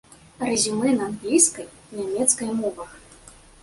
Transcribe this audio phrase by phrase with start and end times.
[0.47, 1.69] Рэзюмэ на англійскай,
[2.01, 3.01] нямецкай мовах.